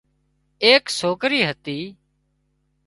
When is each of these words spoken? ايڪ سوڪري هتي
ايڪ 0.63 0.83
سوڪري 0.99 1.39
هتي 1.49 1.79